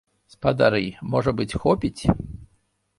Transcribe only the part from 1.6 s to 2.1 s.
хопіць?